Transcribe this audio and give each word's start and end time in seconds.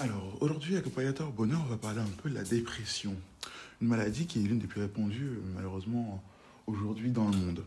Alors, 0.00 0.36
aujourd'hui, 0.40 0.76
Accompagnateur 0.76 1.30
Bonheur, 1.30 1.60
on 1.64 1.70
va 1.70 1.76
parler 1.76 2.00
un 2.00 2.22
peu 2.22 2.28
de 2.28 2.34
la 2.34 2.42
dépression. 2.42 3.14
Une 3.80 3.88
maladie 3.88 4.26
qui 4.26 4.40
est 4.40 4.42
l'une 4.42 4.58
des 4.58 4.66
plus 4.66 4.80
répandues, 4.80 5.38
malheureusement, 5.54 6.22
aujourd'hui 6.66 7.10
dans 7.10 7.28
le 7.28 7.36
monde. 7.36 7.64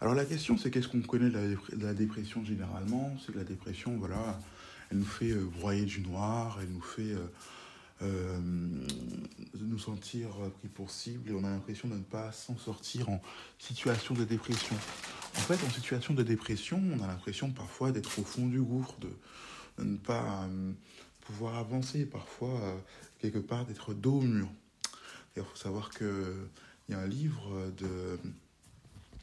Alors, 0.00 0.14
la 0.14 0.24
question, 0.24 0.56
c'est 0.56 0.70
qu'est-ce 0.70 0.88
qu'on 0.88 1.00
connaît 1.00 1.30
de 1.30 1.56
la, 1.78 1.94
dépression 1.94 2.44
généralement? 2.44 3.16
C'est 3.20 3.32
que 3.32 3.38
la 3.38 3.44
dépression, 3.44 3.96
voilà, 3.98 4.40
elle 4.90 4.98
nous 4.98 5.04
fait 5.04 5.30
euh, 5.30 5.44
broyer 5.58 5.84
du 5.84 6.00
noir, 6.00 6.58
elle 6.62 6.70
nous 6.70 6.82
fait. 6.82 7.14
Euh, 8.02 8.38
nous 9.60 9.78
sentir 9.78 10.28
pris 10.58 10.68
pour 10.68 10.90
cible 10.90 11.30
et 11.30 11.34
on 11.34 11.44
a 11.44 11.50
l'impression 11.50 11.88
de 11.88 11.94
ne 11.94 12.02
pas 12.02 12.32
s'en 12.32 12.56
sortir 12.56 13.08
en 13.08 13.20
situation 13.58 14.14
de 14.14 14.24
dépression. 14.24 14.76
En 15.36 15.40
fait, 15.40 15.64
en 15.64 15.70
situation 15.70 16.14
de 16.14 16.22
dépression, 16.22 16.82
on 16.96 17.02
a 17.02 17.06
l'impression 17.06 17.50
parfois 17.50 17.92
d'être 17.92 18.18
au 18.18 18.24
fond 18.24 18.46
du 18.46 18.60
gouffre, 18.60 18.98
de, 19.00 19.10
de 19.78 19.84
ne 19.84 19.96
pas 19.96 20.44
euh, 20.44 20.72
pouvoir 21.20 21.56
avancer, 21.56 22.06
parfois 22.06 22.60
euh, 22.60 22.76
quelque 23.18 23.38
part 23.38 23.64
d'être 23.66 23.94
dos 23.94 24.18
au 24.18 24.22
mur. 24.22 24.48
Il 25.36 25.44
faut 25.44 25.56
savoir 25.56 25.90
qu'il 25.90 26.08
y 26.88 26.94
a 26.94 26.98
un 26.98 27.06
livre 27.06 27.70
de 27.76 28.18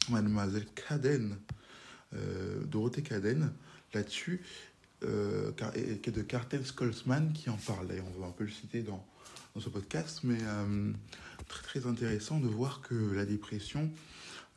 Mademoiselle 0.08 0.66
Caden, 0.74 1.36
euh, 2.14 2.64
Dorothée 2.64 3.02
Caden, 3.02 3.52
là-dessus, 3.92 4.40
euh, 5.02 5.52
de 5.52 6.22
Cartel 6.22 6.64
Skolzman 6.64 7.32
qui 7.32 7.50
en 7.50 7.56
parlait. 7.56 8.02
On 8.16 8.20
va 8.20 8.26
un 8.26 8.32
peu 8.32 8.44
le 8.44 8.50
citer 8.50 8.82
dans, 8.82 9.04
dans 9.54 9.60
ce 9.60 9.68
podcast, 9.68 10.20
mais 10.22 10.38
euh, 10.42 10.92
très 11.48 11.62
très 11.62 11.86
intéressant 11.86 12.40
de 12.40 12.48
voir 12.48 12.80
que 12.80 12.94
la 12.94 13.24
dépression 13.24 13.90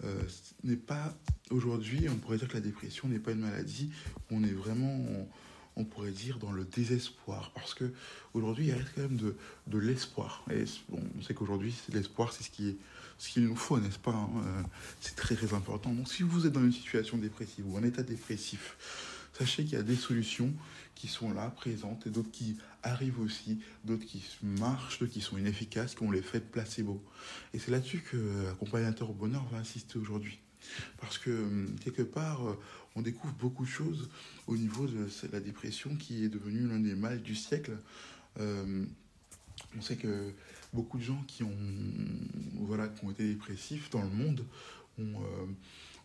euh, 0.03 0.21
n'est 0.63 0.75
pas 0.75 1.13
aujourd'hui, 1.51 2.07
on 2.09 2.15
pourrait 2.15 2.37
dire 2.37 2.47
que 2.47 2.53
la 2.53 2.61
dépression 2.61 3.07
n'est 3.07 3.19
pas 3.19 3.31
une 3.31 3.39
maladie, 3.39 3.91
on 4.31 4.43
est 4.43 4.53
vraiment, 4.53 5.05
on, 5.75 5.83
pourrait 5.83 6.11
dire, 6.11 6.39
dans 6.39 6.51
le 6.51 6.63
désespoir, 6.63 7.51
parce 7.53 7.73
que 7.73 7.91
aujourd'hui 8.33 8.67
il 8.67 8.73
reste 8.73 8.89
quand 8.95 9.01
même 9.01 9.17
de, 9.17 9.35
de 9.67 9.77
l'espoir. 9.77 10.43
Et 10.51 10.63
bon, 10.89 11.01
on 11.17 11.21
sait 11.21 11.33
qu'aujourd'hui 11.33 11.73
l'espoir, 11.91 12.31
c'est 12.31 12.43
ce 12.43 12.49
qui 12.49 12.69
est 12.69 12.77
ce 13.19 13.29
qu'il 13.29 13.43
nous 13.43 13.55
faut, 13.55 13.77
n'est-ce 13.77 13.99
pas 13.99 14.11
hein, 14.11 14.29
euh, 14.45 14.63
C'est 15.01 15.15
très 15.15 15.35
très 15.35 15.53
important. 15.53 15.91
Donc 15.91 16.07
si 16.07 16.23
vous 16.23 16.47
êtes 16.47 16.53
dans 16.53 16.63
une 16.63 16.71
situation 16.71 17.17
dépressive 17.17 17.67
ou 17.67 17.77
en 17.77 17.83
état 17.83 18.01
dépressif, 18.01 18.77
sachez 19.39 19.63
qu'il 19.63 19.73
y 19.73 19.81
a 19.81 19.83
des 19.83 19.95
solutions 19.95 20.53
qui 20.95 21.07
sont 21.07 21.31
là, 21.33 21.49
présentes, 21.49 22.05
et 22.07 22.09
d'autres 22.09 22.31
qui 22.31 22.57
arrivent 22.83 23.21
aussi, 23.21 23.59
d'autres 23.85 24.05
qui 24.05 24.21
marchent, 24.41 24.99
d'autres 24.99 25.13
qui 25.13 25.21
sont 25.21 25.37
inefficaces, 25.37 25.95
qui 25.95 26.03
ont 26.03 26.11
l'effet 26.11 26.41
placebo. 26.41 27.01
Et 27.53 27.59
c'est 27.59 27.71
là-dessus 27.71 27.99
que 27.99 28.49
Accompagnateur 28.51 29.09
au 29.09 29.13
bonheur 29.13 29.45
va 29.49 29.59
insister 29.59 29.97
aujourd'hui. 29.97 30.39
Parce 30.99 31.17
que 31.17 31.31
hum, 31.31 31.75
quelque 31.81 32.01
part, 32.01 32.45
euh, 32.45 32.59
on 32.95 33.01
découvre 33.01 33.33
beaucoup 33.35 33.63
de 33.63 33.69
choses 33.69 34.09
au 34.47 34.57
niveau 34.57 34.87
de 34.87 35.07
la 35.31 35.39
dépression 35.39 35.95
qui 35.95 36.25
est 36.25 36.29
devenue 36.29 36.67
l'un 36.67 36.79
des 36.79 36.95
mâles 36.95 37.21
du 37.21 37.35
siècle. 37.35 37.77
Euh, 38.39 38.85
on 39.77 39.81
sait 39.81 39.95
que 39.95 40.33
beaucoup 40.73 40.97
de 40.97 41.03
gens 41.03 41.23
qui 41.27 41.43
ont, 41.43 41.57
voilà, 42.55 42.89
qui 42.89 43.05
ont 43.05 43.11
été 43.11 43.25
dépressifs 43.25 43.89
dans 43.89 44.01
le 44.01 44.09
monde 44.09 44.43
euh, 44.99 45.03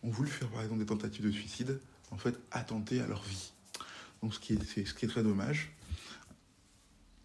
ont 0.03 0.09
voulu 0.09 0.29
faire 0.29 0.49
par 0.49 0.63
exemple 0.63 0.79
des 0.79 0.85
tentatives 0.85 1.25
de 1.25 1.31
suicide, 1.31 1.79
en 2.15 2.17
fait 2.17 2.39
attenter 2.51 3.01
à 3.01 3.07
leur 3.07 3.21
vie. 3.23 3.51
Donc 4.23 4.33
ce 4.33 4.39
qui 4.39 4.53
est, 4.53 4.85
ce 4.85 4.93
qui 4.93 5.05
est 5.05 5.09
très 5.09 5.23
dommage. 5.23 5.71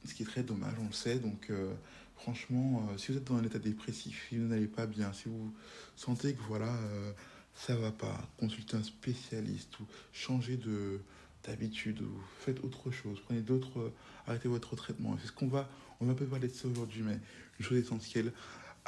Ce 0.04 0.14
qui 0.14 0.24
est 0.24 0.26
très 0.26 0.42
dommage, 0.42 0.74
on 0.80 0.86
le 0.86 0.92
sait. 0.92 1.18
Donc 1.18 1.46
euh, 1.50 1.72
franchement, 2.16 2.88
euh, 2.90 2.98
si 2.98 3.12
vous 3.12 3.18
êtes 3.18 3.24
dans 3.24 3.36
un 3.36 3.44
état 3.44 3.58
dépressif, 3.58 4.26
si 4.28 4.36
vous 4.36 4.48
n'allez 4.48 4.66
pas 4.66 4.86
bien, 4.86 5.12
si 5.12 5.28
vous 5.28 5.54
sentez 5.96 6.34
que 6.34 6.42
voilà, 6.48 6.74
euh, 6.74 7.12
ça 7.54 7.76
va 7.76 7.92
pas, 7.92 8.28
consultez 8.38 8.76
un 8.76 8.82
spécialiste 8.82 9.78
ou 9.80 9.84
changez 10.12 10.56
de 10.56 11.00
d'habitude 11.44 12.02
ou 12.02 12.20
faites 12.40 12.62
autre 12.64 12.90
chose, 12.90 13.18
prenez 13.24 13.40
d'autres, 13.40 13.78
euh, 13.78 13.92
arrêtez 14.26 14.48
votre 14.48 14.76
traitement. 14.76 15.16
C'est 15.20 15.28
ce 15.28 15.32
qu'on 15.32 15.48
va, 15.48 15.70
on 16.00 16.06
va 16.06 16.14
peu 16.14 16.26
parler 16.26 16.48
de 16.48 16.52
ça 16.52 16.68
aujourd'hui, 16.68 17.02
mais 17.02 17.18
une 17.58 17.64
chose 17.64 17.78
essentielle, 17.78 18.32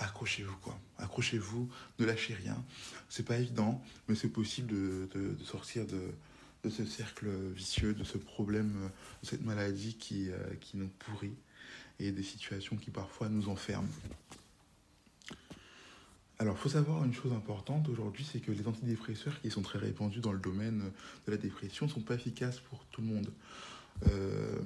accrochez-vous 0.03 0.57
quoi, 0.63 0.79
accrochez-vous, 0.99 1.69
ne 1.99 2.05
lâchez 2.05 2.35
rien. 2.35 2.63
C'est 3.09 3.25
pas 3.25 3.39
évident, 3.39 3.83
mais 4.09 4.15
c'est 4.15 4.29
possible 4.29 4.69
de, 4.69 5.37
sortir 5.45 5.85
de, 5.87 6.71
ce 6.71 6.85
cercle 6.85 7.29
vicieux, 7.55 7.95
de 7.95 8.05
ce 8.05 8.19
problème, 8.19 8.91
de 9.23 9.29
cette 9.29 9.45
maladie 9.45 9.95
qui, 9.95 10.31
euh, 10.31 10.39
nous 10.75 10.89
pourrit 10.89 11.35
et 11.99 12.11
des 12.11 12.23
situations 12.23 12.77
qui 12.77 12.91
parfois 12.91 13.29
nous 13.29 13.49
enferment. 13.49 13.89
Alors, 16.39 16.57
il 16.57 16.61
faut 16.61 16.71
savoir 16.71 17.05
une 17.05 17.15
chose 17.15 17.33
importante 17.33 17.89
aujourd'hui, 17.89 18.27
c'est 18.31 18.41
que 18.41 18.51
les 18.51 18.67
antidépresseurs 18.67 19.41
qui 19.41 19.51
sont 19.51 19.63
très 19.63 19.79
répandus 19.79 20.19
dans 20.19 20.33
le 20.33 20.41
domaine 20.41 20.91
de 21.27 21.31
la 21.31 21.37
dépression 21.37 21.87
ne 21.87 21.91
sont 21.91 22.01
pas 22.01 22.15
efficaces 22.15 22.59
pour 22.59 22.85
tout 22.87 23.01
le 23.01 23.07
monde. 23.07 23.31
Euh, 24.09 24.59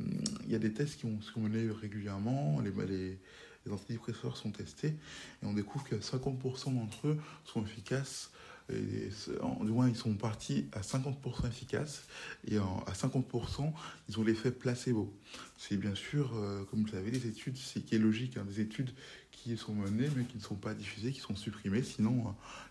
Il 0.45 0.53
y 0.53 0.55
a 0.55 0.59
des 0.59 0.73
tests 0.73 0.99
qui 1.01 1.05
ont, 1.05 1.19
qui 1.19 1.71
régulièrement, 1.71 2.61
les, 2.61 2.71
les, 2.87 3.19
les 3.67 3.73
antidépresseurs 3.73 4.37
sont 4.37 4.51
testés, 4.51 4.95
et 5.43 5.47
on 5.47 5.53
découvre 5.53 5.85
que 5.85 5.97
50% 5.97 6.75
d'entre 6.75 7.09
eux 7.09 7.19
sont 7.45 7.63
efficaces, 7.63 8.31
et, 8.73 9.11
du 9.63 9.71
moins 9.71 9.89
ils 9.89 9.97
sont 9.97 10.15
partis 10.15 10.67
à 10.73 10.81
50% 10.81 11.47
efficaces, 11.47 12.07
et 12.49 12.59
à 12.59 12.93
50% 12.93 13.73
ils 14.09 14.19
ont 14.19 14.25
l'effet 14.25 14.51
placebo. 14.51 15.13
C'est 15.57 15.77
bien 15.77 15.95
sûr, 15.95 16.33
euh, 16.35 16.65
comme 16.65 16.83
vous 16.83 16.89
savez, 16.89 17.11
des 17.11 17.27
études, 17.27 17.57
c'est 17.57 17.81
qui 17.81 17.95
est 17.95 17.99
logique, 17.99 18.37
hein, 18.37 18.45
des 18.49 18.61
études 18.61 18.91
qui 19.31 19.57
sont 19.57 19.75
menées 19.75 20.09
mais 20.17 20.25
qui 20.25 20.37
ne 20.37 20.43
sont 20.43 20.57
pas 20.57 20.75
diffusées, 20.75 21.13
qui 21.13 21.21
sont 21.21 21.37
supprimées, 21.37 21.83
sinon 21.83 22.27
euh, 22.27 22.31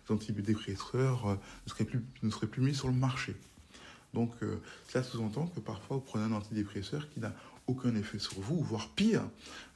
les 0.10 0.16
antidépresseurs 0.16 1.28
euh, 1.28 1.36
ne, 1.66 1.72
seraient 1.72 1.86
plus, 1.86 2.04
ne 2.24 2.30
seraient 2.30 2.48
plus 2.48 2.62
mis 2.62 2.76
sur 2.76 2.88
le 2.88 2.94
marché. 2.94 3.36
Donc 4.14 4.32
cela 4.88 5.04
sous-entend 5.04 5.48
que 5.48 5.60
parfois 5.60 5.98
vous 5.98 6.04
prenez 6.04 6.24
un 6.24 6.32
antidépresseur 6.32 7.10
qui 7.10 7.20
n'a 7.20 7.34
aucun 7.68 7.96
effet 7.96 8.20
sur 8.20 8.40
vous, 8.40 8.62
voire 8.62 8.90
pire, 8.90 9.24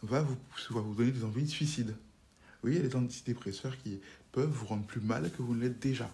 va 0.04 0.22
vous, 0.22 0.38
va 0.70 0.82
vous 0.82 0.96
donner 0.96 1.12
des 1.12 1.24
envies 1.24 1.44
de 1.44 1.50
suicide. 1.50 1.96
Y 2.64 2.78
a 2.78 2.82
des 2.82 2.96
antidépresseurs 2.96 3.78
qui 3.78 4.00
peuvent 4.32 4.50
vous 4.50 4.66
rendre 4.66 4.86
plus 4.86 5.02
mal 5.02 5.32
que 5.32 5.42
vous 5.42 5.56
ne 5.56 5.62
l'êtes 5.62 5.80
déjà. 5.80 6.10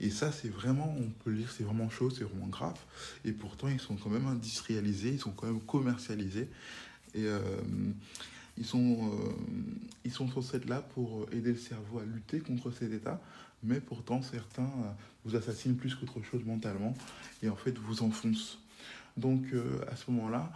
Et 0.00 0.10
ça, 0.10 0.32
c'est 0.32 0.48
vraiment, 0.48 0.94
on 0.98 1.10
peut 1.22 1.30
le 1.30 1.38
dire, 1.38 1.50
c'est 1.50 1.62
vraiment 1.62 1.88
chaud, 1.88 2.10
c'est 2.10 2.24
vraiment 2.24 2.48
grave. 2.48 2.78
Et 3.24 3.32
pourtant, 3.32 3.68
ils 3.68 3.80
sont 3.80 3.94
quand 3.94 4.10
même 4.10 4.26
industrialisés, 4.26 5.10
ils 5.10 5.20
sont 5.20 5.30
quand 5.30 5.46
même 5.46 5.60
commercialisés. 5.60 6.48
Et 7.14 7.24
euh, 7.24 7.40
ils, 8.58 8.66
sont, 8.66 9.10
euh, 9.12 9.32
ils 10.04 10.10
sont 10.10 10.28
censés 10.28 10.56
être 10.56 10.68
là 10.68 10.82
pour 10.82 11.26
aider 11.30 11.52
le 11.52 11.58
cerveau 11.58 12.00
à 12.00 12.04
lutter 12.04 12.40
contre 12.40 12.72
cet 12.72 12.92
état. 12.92 13.20
Mais 13.62 13.80
pourtant, 13.80 14.22
certains 14.22 14.64
euh, 14.64 14.90
vous 15.24 15.36
assassinent 15.36 15.76
plus 15.76 15.94
qu'autre 15.94 16.20
chose 16.24 16.44
mentalement 16.44 16.94
et 17.42 17.48
en 17.48 17.56
fait 17.56 17.78
vous 17.78 18.02
enfoncent. 18.02 18.58
Donc, 19.16 19.44
à 19.90 19.94
ce 19.94 20.10
moment-là, 20.10 20.50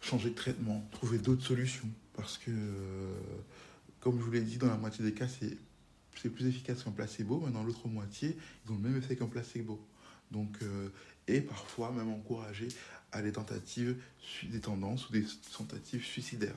changez 0.00 0.30
de 0.30 0.34
traitement, 0.34 0.86
trouvez 0.90 1.18
d'autres 1.18 1.44
solutions. 1.44 1.88
Parce 2.14 2.38
que, 2.38 2.50
euh, 2.50 3.14
comme 4.00 4.18
je 4.18 4.24
vous 4.24 4.30
l'ai 4.30 4.40
dit, 4.40 4.58
dans 4.58 4.68
la 4.68 4.76
moitié 4.76 5.04
des 5.04 5.12
cas, 5.12 5.28
c'est 5.28 5.56
plus 6.30 6.46
efficace 6.46 6.82
qu'un 6.82 6.90
placebo, 6.90 7.40
mais 7.44 7.52
dans 7.52 7.62
l'autre 7.62 7.86
moitié, 7.86 8.36
ils 8.64 8.72
ont 8.72 8.74
le 8.74 8.80
même 8.80 8.96
effet 8.96 9.16
qu'un 9.16 9.28
placebo. 9.28 9.80
Donc, 10.30 10.58
euh, 10.62 10.88
et 11.26 11.40
parfois 11.40 11.92
même 11.92 12.08
encourager 12.08 12.68
à 13.12 13.22
des 13.22 13.32
tentatives, 13.32 13.96
des 14.42 14.60
tendances 14.60 15.08
ou 15.08 15.12
des 15.12 15.24
tentatives 15.56 16.04
suicidaires. 16.04 16.56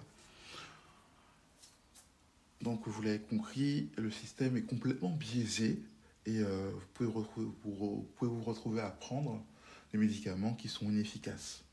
Donc, 2.62 2.88
vous 2.88 3.02
l'avez 3.02 3.20
compris, 3.20 3.90
le 3.98 4.12
système 4.12 4.58
est 4.58 4.64
complètement 4.64 5.10
biaisé 5.10 5.80
et 6.26 6.40
euh, 6.40 6.72
vous, 7.00 7.10
pouvez 7.64 8.32
vous 8.32 8.44
retrouver 8.44 8.82
à 8.82 8.90
prendre 8.90 9.44
des 9.92 9.98
médicaments 9.98 10.54
qui 10.54 10.70
sont 10.70 10.90
inefficaces. 10.90 11.64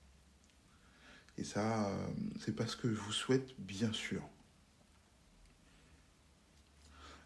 Et 1.39 1.45
ça, 1.45 1.89
euh, 1.89 2.07
c'est 2.41 2.55
pas 2.55 2.67
ce 2.67 2.77
que 2.77 2.93
je 2.93 2.99
vous 2.99 3.13
souhaite, 3.13 3.55
bien 3.59 3.93
sûr. 3.93 4.23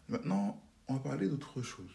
Maintenant, 0.07 0.61
on 0.87 0.93
va 0.93 0.99
parler 0.99 1.27
d'autre 1.27 1.61
chose. 1.63 1.89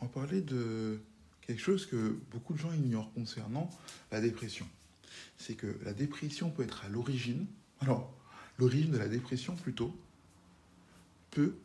On 0.00 0.04
va 0.04 0.12
parler 0.12 0.42
de 0.42 1.00
quelque 1.40 1.60
chose 1.60 1.86
que 1.86 2.18
beaucoup 2.30 2.52
de 2.52 2.58
gens 2.58 2.72
ignorent 2.72 3.12
concernant 3.14 3.70
la 4.12 4.20
dépression. 4.20 4.68
C'est 5.38 5.54
que 5.54 5.78
la 5.82 5.94
dépression 5.94 6.50
peut 6.50 6.62
être 6.62 6.84
à 6.84 6.88
l'origine, 6.88 7.46
alors 7.80 8.12
l'origine 8.58 8.90
de 8.90 8.98
la 8.98 9.08
dépression 9.08 9.54
plutôt, 9.54 9.96
peut 11.30 11.56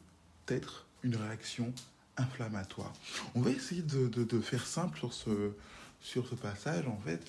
être 0.48 0.86
une 1.04 1.16
réaction 1.16 1.74
inflammatoire. 2.16 2.94
On 3.36 3.42
va 3.42 3.52
essayer 3.52 3.82
de, 3.82 4.40
faire 4.40 4.66
simple 4.66 4.98
sur 5.00 5.14
ce, 5.14 5.52
sur 6.00 6.28
ce 6.28 6.36
passage, 6.36 6.88
en 6.88 7.00
fait, 7.00 7.22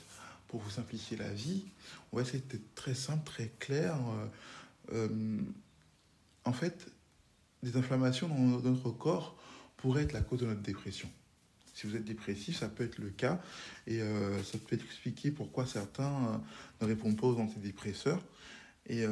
pour 0.53 0.61
vous 0.61 0.71
simplifier 0.71 1.17
la 1.17 1.31
vie. 1.31 1.65
On 2.13 2.19
va 2.19 2.23
essayer 2.23 2.45
d'être 2.47 2.75
très 2.75 2.95
simple, 2.95 3.25
très 3.25 3.51
clair. 3.59 3.97
Euh, 4.93 5.09
euh, 5.09 5.41
en 6.45 6.53
fait, 6.53 6.93
des 7.63 7.79
inflammations 7.79 8.29
dans 8.29 8.61
notre 8.61 8.91
corps 8.91 9.35
pourraient 9.79 10.03
être 10.03 10.13
la 10.13 10.21
cause 10.21 10.41
de 10.41 10.47
notre 10.47 10.61
dépression. 10.61 11.09
Si 11.73 11.87
vous 11.87 11.97
êtes 11.97 12.05
dépressif, 12.05 12.59
ça 12.59 12.69
peut 12.69 12.85
être 12.85 12.99
le 12.99 13.09
cas 13.09 13.41
et 13.87 14.03
euh, 14.03 14.43
ça 14.43 14.59
peut 14.59 14.77
expliquer 14.77 15.31
pourquoi 15.31 15.65
certains 15.65 16.43
ne 16.83 16.87
répondent 16.87 17.19
pas 17.19 17.29
aux 17.29 17.39
antidépresseurs. 17.39 18.21
Et 18.91 19.07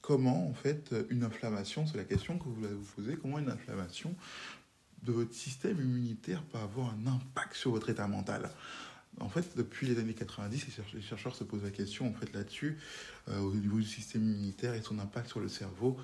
comment, 0.00 0.48
en 0.48 0.54
fait, 0.54 0.92
une 1.10 1.22
inflammation, 1.22 1.86
c'est 1.86 1.98
la 1.98 2.04
question 2.04 2.36
que 2.36 2.44
vous 2.44 2.54
vous 2.54 2.92
poser, 2.96 3.16
comment 3.16 3.38
une 3.38 3.50
inflammation 3.50 4.16
de 5.02 5.12
votre 5.12 5.34
système 5.34 5.78
immunitaire 5.78 6.42
peut 6.42 6.58
avoir 6.58 6.94
un 6.94 7.06
impact 7.06 7.54
sur 7.54 7.70
votre 7.70 7.90
état 7.90 8.08
mental? 8.08 8.50
En 9.20 9.28
fait, 9.28 9.56
depuis 9.56 9.86
les 9.86 9.98
années 9.98 10.14
90, 10.14 10.66
les 10.94 11.02
chercheurs 11.02 11.34
se 11.34 11.44
posent 11.44 11.62
la 11.62 11.70
question 11.70 12.08
en 12.08 12.12
fait 12.12 12.32
là-dessus, 12.32 12.76
euh, 13.28 13.38
au 13.40 13.54
niveau 13.54 13.78
du 13.78 13.84
système 13.84 14.22
immunitaire 14.22 14.74
et 14.74 14.82
son 14.82 14.98
impact 14.98 15.28
sur 15.28 15.40
le 15.40 15.48
cerveau 15.48 15.96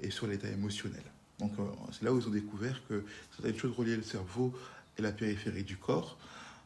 et 0.00 0.10
sur 0.10 0.26
l'état 0.26 0.48
émotionnel. 0.48 1.02
Donc, 1.38 1.52
euh, 1.58 1.64
c'est 1.92 2.04
là 2.04 2.12
où 2.12 2.18
ils 2.18 2.26
ont 2.26 2.32
découvert 2.32 2.80
que 2.88 3.04
certaines 3.34 3.58
choses 3.58 3.76
reliées 3.76 3.96
au 3.96 4.02
cerveau 4.02 4.54
et 4.98 5.02
la 5.02 5.12
périphérie 5.12 5.64
du 5.64 5.76
corps, 5.76 6.18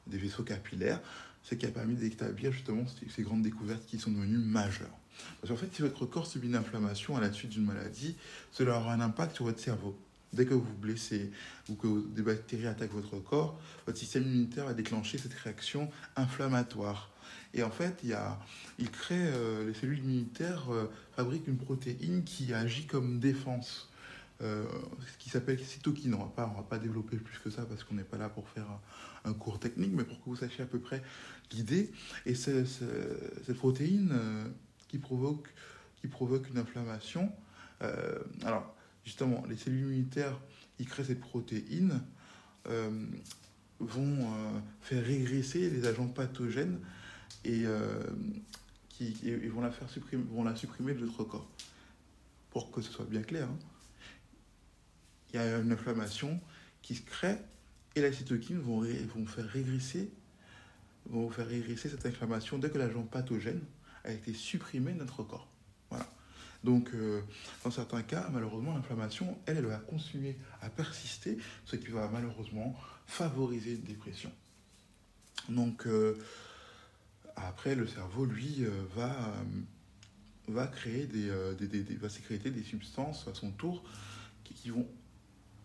des 0.07 0.19
vaisseaux 0.19 0.43
capillaires, 0.43 1.01
ce 1.43 1.55
qui 1.55 1.67
a 1.67 1.71
permis 1.71 1.95
d'établir 1.95 2.53
justement 2.53 2.85
ces 3.09 3.23
grandes 3.23 3.43
découvertes 3.43 3.85
qui 3.87 3.99
sont 3.99 4.11
devenues 4.11 4.39
majeures. 4.39 4.99
Parce 5.41 5.53
qu'en 5.53 5.59
fait, 5.59 5.73
si 5.75 5.83
votre 5.83 6.07
corps 6.07 6.27
subit 6.27 6.49
une 6.49 6.57
inflammation 6.57 7.17
à 7.17 7.21
la 7.21 7.33
suite 7.33 7.51
d'une 7.51 7.65
maladie, 7.65 8.17
cela 8.51 8.79
aura 8.79 8.95
un 8.95 9.01
impact 9.01 9.37
sur 9.37 9.45
votre 9.45 9.61
cerveau. 9.61 9.97
Dès 10.35 10.47
que 10.47 10.55
vous 10.55 10.65
vous 10.65 10.77
blessez 10.77 11.31
ou 11.69 11.75
que 11.75 12.07
des 12.09 12.23
bactéries 12.23 12.67
attaquent 12.67 12.93
votre 12.93 13.19
corps, 13.19 13.61
votre 13.87 13.99
système 13.99 14.25
immunitaire 14.25 14.67
va 14.67 14.75
déclencher 14.75 15.19
cette 15.19 15.35
réaction 15.35 15.91
inflammatoire. 16.17 17.11
Et 17.55 17.63
en 17.63 17.71
fait, 17.71 18.03
il, 18.03 18.91
crée, 18.91 19.15
euh, 19.17 19.67
les 19.67 19.75
cellules 19.75 20.01
immunitaires 20.01 20.73
euh, 20.73 20.91
fabriquent 21.17 21.47
une 21.47 21.57
protéine 21.57 22.25
qui 22.25 22.53
agit 22.53 22.87
comme 22.87 23.21
défense, 23.21 23.91
euh, 24.43 24.65
qui 25.21 25.31
s'appelle 25.31 25.63
cytokine. 25.63 26.15
On 26.15 26.27
ne 26.27 26.57
va 26.57 26.67
pas 26.69 26.79
développer 26.79 27.17
plus 27.17 27.39
que 27.39 27.51
ça 27.51 27.65
parce 27.65 27.85
qu'on 27.85 27.95
n'est 27.95 28.03
pas 28.03 28.19
là 28.19 28.29
pour 28.29 28.49
faire 28.49 28.67
un, 29.25 29.33
cours 29.33 29.61
technique, 29.61 29.93
mais 29.95 30.05
pour 30.05 30.19
que 30.19 30.25
vous 30.27 30.37
sachiez 30.37 30.65
à 30.65 30.67
peu 30.67 30.81
près 30.81 31.03
l'idée. 31.53 31.93
Et 32.27 32.35
cette 32.35 33.57
protéine 33.57 34.13
qui 34.89 34.99
provoque, 34.99 35.49
qui 36.01 36.09
provoque 36.09 36.49
une 36.51 36.59
inflammation. 36.59 37.33
Euh, 37.83 38.19
alors, 38.45 38.75
justement, 39.05 39.45
les 39.49 39.57
cellules 39.57 39.83
immunitaires 39.83 40.39
qui 40.77 40.85
créent 40.85 41.05
cette 41.05 41.21
protéine 41.21 42.03
euh, 42.69 43.07
vont 43.79 44.19
euh, 44.23 44.61
faire 44.81 45.05
régresser 45.05 45.71
les 45.71 45.87
agents 45.87 46.09
pathogènes 46.09 46.81
et, 47.45 47.65
qui, 48.89 49.15
vont, 49.49 49.61
la 50.45 50.57
supprimer, 50.57 50.95
de 50.95 51.01
notre 51.01 51.25
corps. 51.25 51.49
Pour 52.51 52.71
que 52.71 52.81
ce 52.81 52.91
soit 52.91 53.05
bien 53.05 53.23
clair, 53.23 53.49
hein. 53.49 53.59
il 55.33 55.37
y 55.37 55.39
a 55.39 55.59
une 55.59 55.73
inflammation 55.73 56.41
qui 56.81 56.95
se 56.95 57.03
crée 57.03 57.37
et 57.97 58.01
la 58.01 58.13
cytokine 58.13 58.59
vont, 58.59 58.81
vont 59.15 59.27
faire 59.27 59.47
régresser 59.47 60.11
vont 61.07 61.31
faire 61.31 61.47
régresser 61.47 61.89
cette 61.89 62.07
inflammation 62.07 62.59
dès 62.59 62.71
que 62.71 62.79
l'agent 62.79 63.03
pathogène 63.03 63.61
a 64.05 64.13
été 64.13 64.33
supprimée 64.35 64.93
de 64.93 64.99
notre 64.99 65.23
corps. 65.23 65.49
Donc, 66.65 66.91
euh, 66.95 67.21
dans 67.63 67.71
certains 67.71 68.03
cas, 68.03 68.29
malheureusement, 68.33 68.75
l'inflammation, 68.75 69.39
elle, 69.45 69.59
elle 69.59 69.67
va 69.67 69.77
continuer 69.77 70.35
à 70.63 70.71
persister, 70.71 71.37
ce 71.67 71.77
qui 71.77 71.89
va 71.89 72.09
malheureusement 72.09 72.75
favoriser 73.07 73.75
une 73.75 73.83
dépression. 73.83 74.33
Donc, 75.51 75.87
euh, 75.87 76.17
après, 77.37 77.75
le 77.75 77.87
cerveau, 77.87 78.25
lui, 78.25 78.65
euh, 78.65 78.71
va, 80.49 80.67
créer 80.69 81.07
des, 81.07 81.31
des, 81.67 81.97
va 81.97 82.09
sécréter 82.09 82.51
des 82.51 82.65
substances 82.65 83.29
à 83.29 83.35
son 83.35 83.51
tour 83.51 83.85
qui, 84.43 84.55
qui 84.55 84.71
vont 84.71 84.89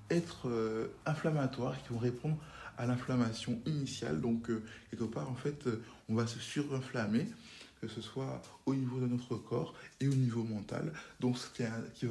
être 0.10 0.90
inflammatoires, 1.06 1.82
qui 1.82 1.94
vont 1.94 2.00
répondre 2.00 2.38
à 2.78 2.86
l'inflammation 2.88 3.62
initiale. 3.66 4.20
Donc, 4.20 4.50
quelque 4.90 5.04
part, 5.06 5.30
en 5.30 5.36
fait, 5.36 5.66
on 6.10 6.16
va 6.16 6.28
se 6.28 6.40
surinflammer 6.40 7.28
que 7.82 7.88
ce 7.88 8.02
soit 8.02 8.42
au 8.66 8.76
niveau 8.76 9.00
de 9.00 9.08
notre 9.08 9.36
corps 9.36 9.74
et 10.00 10.08
au 10.08 10.14
niveau 10.14 10.44
mental, 10.44 10.92
donc 11.20 11.38
ce 11.38 11.48
qui, 11.94 12.06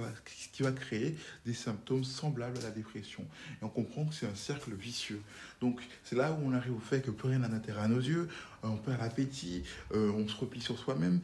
va, 0.63 0.73
créer 0.73 1.17
des 1.45 1.55
symptômes 1.55 2.05
semblables 2.05 2.59
à 2.59 2.63
la 2.63 2.71
dépression. 2.71 3.25
Et 3.61 3.65
on 3.65 3.69
comprend 3.69 4.05
que 4.07 4.15
c'est 4.15 4.27
un 4.27 4.35
cercle 4.35 4.75
vicieux. 4.75 5.21
Donc 5.61 5.81
c'est 6.05 6.17
là 6.17 6.33
où 6.33 6.47
on 6.47 6.53
arrive 6.53 6.75
au 6.75 6.81
fait 6.81 7.03
que 7.03 7.11
plus 7.11 7.29
rien 7.29 7.39
n'a 7.39 7.49
d'intérêt 7.49 7.83
à 7.83 7.89
nos 7.89 8.01
yeux, 8.01 8.29
euh, 8.65 8.69
on 8.69 8.77
perd 8.77 9.01
l'appétit, 9.01 9.63
euh, 9.93 10.11
on 10.13 10.27
se 10.27 10.37
replie 10.37 10.61
sur 10.61 10.79
soi-même. 10.79 11.21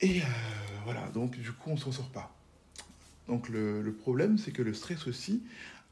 Et 0.00 0.20
euh, 0.20 0.24
voilà, 0.84 1.08
donc 1.10 1.38
du 1.38 1.52
coup 1.52 1.70
on 1.70 1.74
ne 1.74 1.80
s'en 1.80 1.92
sort 1.92 2.10
pas. 2.10 2.34
Donc 3.28 3.48
le, 3.48 3.96
problème, 4.00 4.36
c'est 4.36 4.52
que 4.52 4.62
le 4.62 4.74
stress 4.74 5.06
aussi 5.06 5.42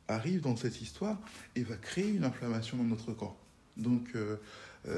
arrive 0.06 0.42
dans 0.42 0.56
cette 0.56 0.82
histoire 0.82 1.18
et 1.56 1.62
va 1.62 1.76
créer 1.76 2.08
une 2.08 2.24
inflammation 2.24 2.76
dans 2.76 2.84
notre 2.84 3.12
corps. 3.14 3.38
Donc 3.78 4.14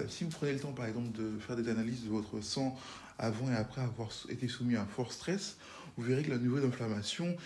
si 0.08 0.24
vous 0.24 0.30
prenez 0.30 0.52
le 0.52 0.60
temps, 0.60 0.72
par 0.72 0.86
exemple, 0.86 1.12
de 1.12 1.38
faire 1.38 1.56
des 1.56 1.68
analyses 1.68 2.04
de 2.04 2.08
votre 2.08 2.40
sang 2.40 2.78
avant 3.18 3.50
et 3.50 3.54
après 3.54 3.80
avoir 3.82 4.10
été 4.28 4.48
soumis 4.48 4.76
à 4.76 4.82
un 4.82 4.86
fort 4.86 5.12
stress, 5.12 5.56
vous 5.96 6.04
verrez 6.04 6.22
que 6.22 6.30
le 6.30 6.38
niveau 6.38 6.58
d'inflammation 6.58 7.36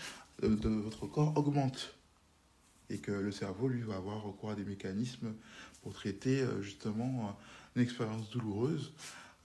euh, 0.42 0.56
de 0.56 0.68
votre 0.68 1.06
corps 1.06 1.36
augmente 1.36 1.94
et 2.90 2.98
que 2.98 3.12
le 3.12 3.32
cerveau, 3.32 3.68
lui, 3.68 3.82
va 3.82 3.96
avoir 3.96 4.22
recours 4.22 4.50
à 4.50 4.54
des 4.54 4.64
mécanismes 4.64 5.34
pour 5.82 5.92
traiter 5.92 6.40
euh, 6.40 6.62
justement 6.62 7.38
une 7.76 7.82
expérience 7.82 8.30
douloureuse. 8.30 8.92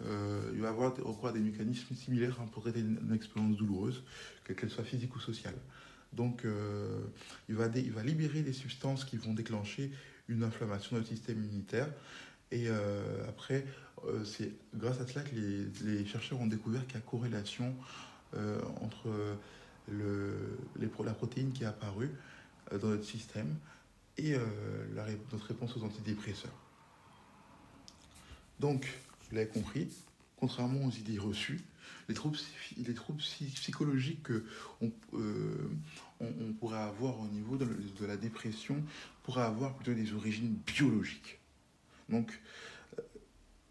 il 0.02 0.62
va 0.62 0.70
avoir 0.70 0.96
recours 0.96 1.28
à 1.28 1.34
des 1.34 1.40
mécanismes 1.40 1.96
similaires 1.96 2.40
hein, 2.42 2.48
pour 2.52 2.64
traiter 2.64 2.80
une, 2.80 3.14
expérience 3.14 3.58
douloureuse, 3.58 4.04
qu'elle 4.46 4.70
soit 4.70 4.84
physique 4.84 5.16
ou 5.16 5.20
sociale. 5.20 5.56
Donc, 6.14 6.46
il, 7.50 7.56
va 7.56 8.04
libérer 8.04 8.42
des 8.42 8.54
substances 8.54 9.04
qui 9.04 9.18
vont 9.18 9.34
déclencher 9.34 9.92
une 10.28 10.44
inflammation 10.44 11.00
du 11.00 11.06
système 11.06 11.44
immunitaire 11.44 11.90
et 12.54 12.68
euh, 12.68 13.28
après, 13.28 13.66
euh, 14.06 14.24
c'est 14.24 14.52
grâce 14.76 15.02
à 15.02 15.08
cela 15.08 15.26
que 15.26 15.36
les, 15.36 16.06
chercheurs 16.06 16.40
ont 16.40 16.46
découvert 16.46 16.86
qu'il 16.86 16.96
y 16.96 16.98
a 16.98 17.02
corrélation 17.02 17.74
euh, 18.36 18.62
entre 18.80 19.10
le, 19.88 20.60
les, 20.80 20.88
la 21.04 21.14
protéine 21.14 21.52
qui 21.52 21.64
est 21.64 21.68
apparue 21.68 22.12
dans 22.72 22.90
notre 22.90 23.06
système 23.06 23.56
et 24.20 24.36
la, 24.94 25.06
notre 25.32 25.48
réponse 25.48 25.76
aux 25.76 25.84
antidépresseurs. 25.84 26.54
Donc, 28.60 28.88
vous 29.28 29.36
l'avez 29.36 29.50
compris, 29.50 29.90
contrairement 30.38 30.86
aux 30.86 30.92
idées 30.92 31.18
reçues, 31.18 31.62
les 32.08 32.14
troubles, 32.14 32.38
les 32.78 32.94
psychologiques 33.56 34.28
qu'on 34.80 34.92
on, 36.20 36.54
pourrait 36.60 36.78
avoir 36.78 37.20
au 37.20 37.28
niveau 37.28 37.58
de 37.58 38.06
la 38.06 38.16
dépression 38.16 38.84
pourraient 39.24 39.42
avoir 39.42 39.76
plutôt 39.76 39.94
des 39.94 40.14
origines 40.14 40.56
biologiques. 40.68 41.40
Donc, 42.10 42.40
euh, 42.98 43.02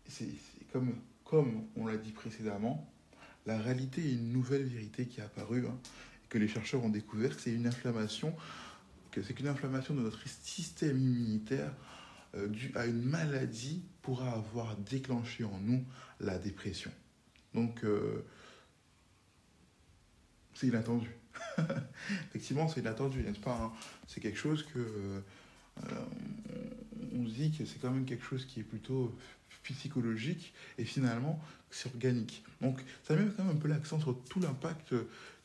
c'est 0.09 0.29
comme, 0.73 0.95
comme 1.25 1.67
on 1.77 1.87
l'a 1.87 1.97
dit 1.97 2.13
précédemment, 2.13 2.91
la 3.47 3.59
réalité 3.59 4.03
est 4.03 4.13
une 4.13 4.33
nouvelle 4.33 4.65
vérité 4.65 5.07
qui 5.07 5.21
est 5.21 5.25
apparue, 5.25 5.67
hein, 5.67 5.79
que 6.29 6.39
les 6.39 6.49
chercheurs 6.49 6.83
ont 6.85 6.89
découvert, 6.89 7.39
c'est 7.39 7.53
une 7.53 7.67
inflammation, 7.67 8.35
que 9.11 9.23
c'est 9.23 9.35
qu'une 9.35 9.49
inflammation 9.49 9.95
de 9.95 10.01
notre 10.01 10.27
système 10.29 10.99
immunitaire 10.99 11.75
euh, 12.35 12.49
due 12.49 12.73
à 12.75 12.87
une 12.87 13.03
maladie 13.03 13.83
pourra 14.01 14.33
avoir 14.33 14.77
déclenché 14.77 15.45
en 15.45 15.59
nous 15.59 15.85
la 16.21 16.39
dépression. 16.39 16.91
Donc, 17.55 17.85
euh, 17.85 18.25
c'est 20.55 20.69
inattendu. 20.69 21.11
Effectivement, 22.29 22.69
c'est 22.69 22.81
inattendu, 22.81 23.23
n'est-ce 23.23 23.41
pas 23.41 23.59
hein? 23.63 23.73
C'est 24.07 24.21
quelque 24.21 24.39
chose 24.39 24.63
que. 24.63 24.79
Euh, 24.79 26.05
on 27.15 27.27
se 27.27 27.33
dit 27.33 27.51
que 27.53 27.65
c'est 27.65 27.81
quand 27.81 27.91
même 27.91 28.05
quelque 28.05 28.25
chose 28.25 28.45
qui 28.45 28.61
est 28.61 28.65
plutôt 28.65 29.15
psychologique 29.65 30.53
et 30.79 30.85
finalement 30.85 31.41
c'est 31.71 31.89
organique. 31.95 32.45
Donc 32.61 32.83
ça 33.07 33.15
met 33.15 33.23
quand 33.37 33.45
même 33.45 33.57
un 33.57 33.59
peu 33.59 33.69
l'accent 33.69 34.01
sur 34.01 34.19
tout 34.25 34.41
l'impact 34.41 34.95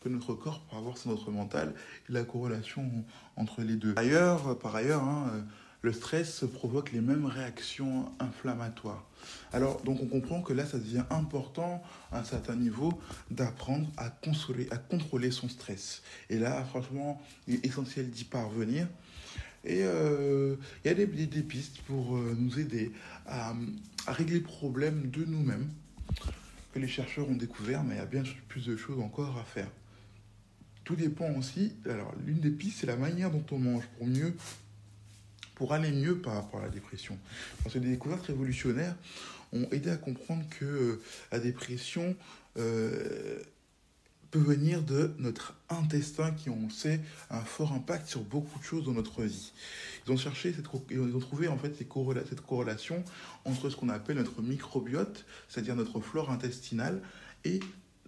que 0.02 0.10
notre 0.10 0.34
corps 0.34 0.62
peut 0.66 0.76
avoir 0.76 0.98
sur 0.98 1.12
notre 1.12 1.32
mental 1.32 1.74
et 2.10 2.14
la 2.14 2.24
corrélation 2.24 2.90
entre 3.36 3.62
les 3.62 3.76
deux. 3.76 3.94
Par 3.94 4.04
ailleurs, 4.04 4.60
par 4.60 4.76
ailleurs 4.76 5.04
hein, 5.04 5.46
le 5.82 5.94
stress 5.94 6.44
provoque 6.54 6.92
les 6.92 7.02
mêmes 7.02 7.26
réactions 7.26 8.12
inflammatoires. 8.20 9.06
Alors, 9.54 9.82
donc 9.84 10.02
on 10.02 10.08
comprend 10.08 10.42
que 10.42 10.54
là, 10.54 10.66
ça 10.66 10.80
devient 10.80 11.04
important 11.10 11.84
à 12.12 12.20
un 12.20 12.24
certain 12.24 12.56
niveau 12.56 13.00
d'apprendre 13.32 13.88
à, 13.98 14.06
à 14.08 14.78
contrôler 14.78 15.32
son 15.32 15.50
stress. 15.50 16.02
Et 16.30 16.40
là, 16.40 16.64
franchement, 16.66 17.22
il 17.48 17.56
est 17.56 17.66
essentiel 17.66 18.10
d'y 18.10 18.24
parvenir. 18.24 18.88
Et 19.68 19.84
euh, 19.84 20.56
il 20.86 20.88
y 20.88 20.92
a 20.92 20.94
des, 20.94 21.06
pistes 21.06 21.82
pour 21.82 22.16
euh, 22.16 22.34
nous 22.40 22.58
aider 22.58 22.94
à, 23.26 23.54
régler 24.08 24.38
le 24.38 24.44
problème 24.44 25.10
de 25.10 25.26
nous-mêmes 25.26 25.68
que 26.74 26.80
les 26.80 26.88
chercheurs 26.88 27.30
ont 27.30 27.36
découvert, 27.36 27.84
mais 27.84 27.96
il 27.96 27.98
y 27.98 28.02
a 28.02 28.06
bien 28.06 28.24
plus 28.48 28.66
de 28.66 28.78
choses 28.78 29.00
encore 29.02 29.38
à 29.38 29.44
faire. 29.44 29.68
Tout 30.86 30.96
dépend 30.96 31.30
aussi. 31.34 31.74
Alors, 31.86 32.14
l'une 32.26 32.40
des 32.40 32.50
pistes, 32.50 32.78
c'est 32.80 32.88
la 32.88 32.96
manière 32.96 33.30
dont 33.30 33.44
on 33.52 33.60
mange 33.60 33.86
pour 33.98 34.08
mieux 34.08 34.34
pour 35.56 35.74
aller 35.74 35.92
mieux 35.92 36.20
par 36.20 36.36
rapport 36.36 36.60
à 36.60 36.64
la 36.64 36.70
dépression. 36.70 37.18
Parce 37.64 37.74
que 37.74 37.80
des 37.80 37.90
découvertes 37.90 38.28
révolutionnaires 38.28 38.96
ont 39.52 39.68
aidé 39.72 39.90
à 39.90 39.98
comprendre 39.98 40.44
que 40.52 40.66
euh, 40.66 41.02
la 41.32 41.40
dépression 41.40 42.16
peut 44.32 44.40
venir 44.40 44.82
de 44.82 45.14
notre 45.20 45.56
intestin 45.70 46.32
qui, 46.32 46.50
on 46.50 46.70
sait, 46.70 47.02
a 47.30 47.40
un 47.40 47.44
fort 47.44 47.74
impact 47.74 48.08
sur 48.08 48.22
beaucoup 48.22 48.60
de 48.60 48.64
choses 48.64 48.86
dans 48.86 48.94
notre 48.94 49.24
vie. 49.24 49.52
Ils 50.06 50.12
ont 50.12 50.18
cherché, 50.18 50.54
ils 50.90 51.16
ont 51.16 51.20
trouvé 51.20 51.48
en 51.48 51.58
fait 51.58 51.76
cette 51.76 52.42
corrélation 52.42 53.04
entre 53.46 53.70
ce 53.70 53.76
qu'on 53.76 53.90
appelle 53.90 54.18
notre 54.18 54.42
microbiote, 54.42 55.26
c'est-à-dire 55.48 55.76
notre 55.76 56.00
flore 56.00 56.32
intestinale, 56.32 57.02
et 57.46 57.60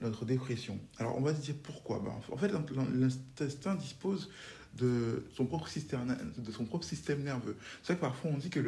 notre 0.01 0.25
dépression. 0.25 0.79
Alors 0.97 1.17
on 1.17 1.21
va 1.21 1.33
se 1.35 1.41
dire 1.41 1.55
pourquoi? 1.61 1.99
Ben, 1.99 2.11
En 2.31 2.37
fait, 2.37 2.51
l'intestin 2.93 3.75
dispose 3.75 4.29
de 4.77 5.23
son 5.35 5.45
propre 5.45 5.67
système, 5.67 6.15
de 6.37 6.51
son 6.51 6.65
propre 6.65 6.85
système 6.85 7.23
nerveux. 7.23 7.55
C'est 7.81 7.93
vrai 7.93 7.95
que 7.95 8.01
parfois 8.01 8.31
on 8.33 8.37
dit 8.37 8.49
que 8.49 8.59